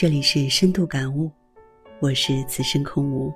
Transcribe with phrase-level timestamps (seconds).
[0.00, 1.28] 这里是深度感悟，
[1.98, 3.34] 我是此生空无。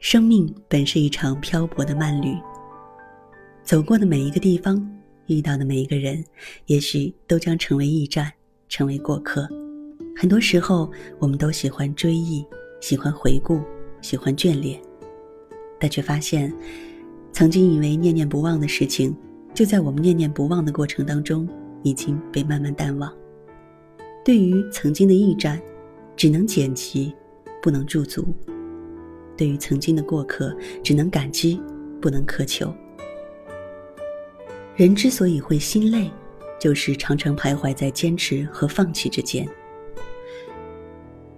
[0.00, 2.36] 生命本是一场漂泊的慢旅，
[3.62, 4.84] 走过的每一个地方，
[5.26, 6.24] 遇到的每一个人，
[6.64, 8.32] 也许都将成为驿站，
[8.68, 9.48] 成为过客。
[10.16, 10.90] 很多时候，
[11.20, 12.44] 我们都喜欢追忆，
[12.80, 13.60] 喜欢回顾，
[14.02, 14.82] 喜欢眷恋，
[15.78, 16.52] 但却发现，
[17.30, 19.16] 曾经以为念念不忘的事情，
[19.54, 21.48] 就在我们念念不忘的过程当中，
[21.84, 23.16] 已经被慢慢淡忘。
[24.26, 25.62] 对于曾经的驿站，
[26.16, 27.14] 只能捡起，
[27.62, 28.24] 不能驻足；
[29.36, 31.62] 对于曾经的过客，只能感激，
[32.00, 32.74] 不能苛求。
[34.74, 36.10] 人之所以会心累，
[36.58, 39.48] 就是常常徘徊在坚持和放弃之间。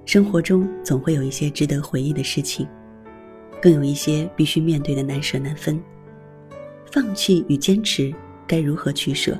[0.06, 2.66] 生活中总会有一些值得回忆的事情，
[3.60, 5.78] 更有一些必须面对的难舍难分。
[6.90, 8.10] 放弃与坚持，
[8.46, 9.38] 该如何取舍？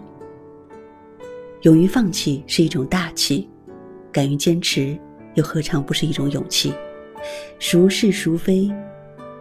[1.63, 3.49] 勇于放弃是一种大气，
[4.13, 4.97] 敢于坚持
[5.35, 6.73] 又何尝不是一种勇气？
[7.59, 8.73] 孰是孰非，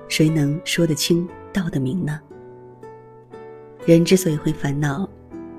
[0.08, 2.20] 谁能说得清道得明呢？
[3.86, 5.08] 人之所以会烦恼，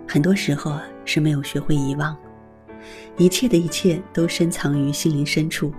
[0.07, 2.17] 很多时候啊是没有学会遗忘，
[3.17, 5.73] 一切的一切都深藏于心灵深处。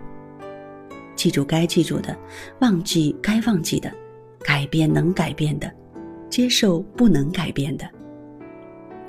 [1.14, 2.18] 记住该记住的，
[2.60, 3.92] 忘记该忘记的，
[4.40, 5.70] 改变能改变的，
[6.30, 7.86] 接受不能改变的。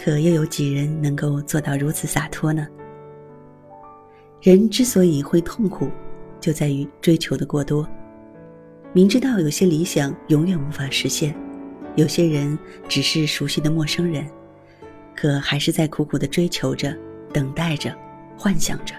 [0.02, 2.66] 可又有几人能够做到如此洒脱呢？
[4.40, 5.90] 人之所以会痛苦，
[6.40, 7.86] 就在于追求的过多。
[8.94, 11.34] 明知道有些理想永远无法实现，
[11.96, 14.26] 有些人只是熟悉的陌生人，
[15.14, 16.96] 可还是在苦苦的追求着、
[17.30, 17.94] 等待着、
[18.38, 18.94] 幻想着。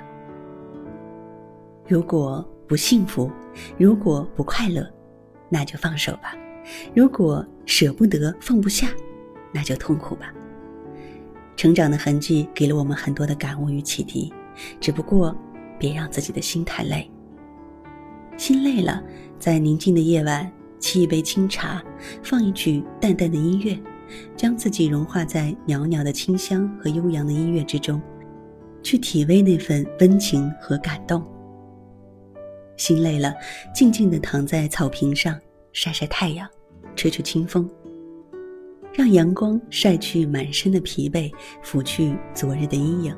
[1.88, 3.32] 如果不幸福，
[3.76, 4.88] 如果不快乐，
[5.50, 6.38] 那就放手吧；
[6.94, 8.88] 如果舍不得、放不下，
[9.52, 10.32] 那就痛苦吧。
[11.62, 14.34] 成长的痕迹给了我们很多的感悟与启迪，
[14.80, 15.36] 只不过，
[15.78, 17.08] 别让自己的心太累。
[18.36, 19.00] 心累了，
[19.38, 21.80] 在宁静的夜晚，沏一杯清茶，
[22.24, 23.80] 放一曲淡淡的音乐，
[24.36, 28.02] 将自己融化在袅袅的清香和悠扬的音乐之中，
[28.82, 31.24] 去体味那份温情和感动。
[32.76, 33.36] 心累了，
[33.72, 35.40] 静静地躺在草坪上，
[35.74, 36.50] 晒晒太阳，
[36.96, 37.70] 吹吹清风。
[38.94, 41.32] 让阳光晒去满身的疲惫，
[41.64, 43.16] 拂去昨日的阴影，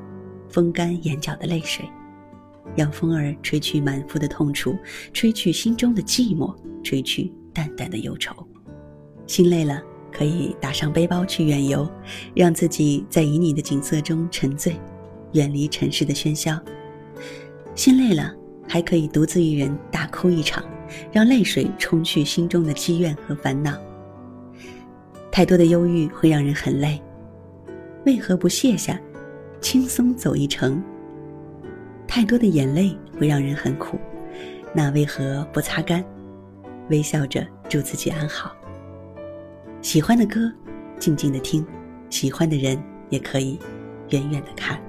[0.47, 1.84] 风干眼角的泪水，
[2.75, 4.78] 让风儿吹去满腹的痛楚，
[5.13, 8.35] 吹去心中的寂寞，吹去淡淡的忧愁。
[9.25, 11.90] 心累了，可以打上背包去远游，
[12.35, 14.75] 让自己在旖旎的景色中沉醉，
[15.31, 16.59] 远离尘世的喧嚣。
[17.73, 18.31] 心累了，
[18.67, 20.63] 还可以独自一人大哭一场，
[21.11, 23.75] 让泪水冲去心中的积怨和烦恼。
[25.33, 27.01] 太多的忧郁会让人很累，
[28.05, 29.01] 为何不卸下，
[29.59, 30.79] 轻松走一程？
[32.07, 33.97] 太多的眼泪会让人很苦，
[34.75, 36.05] 那为何不擦干，
[36.91, 38.55] 微笑着祝自己安好？
[39.81, 40.53] 喜欢的歌，
[40.99, 41.66] 静静的听；
[42.11, 42.77] 喜欢的人，
[43.09, 43.57] 也可以
[44.09, 44.79] 远远的看。